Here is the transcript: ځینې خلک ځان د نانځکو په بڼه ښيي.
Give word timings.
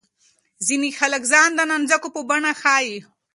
ځینې 0.67 0.89
خلک 0.99 1.23
ځان 1.31 1.49
د 1.55 1.61
نانځکو 1.69 2.07
په 2.15 2.21
بڼه 2.29 2.51
ښيي. 2.61 2.97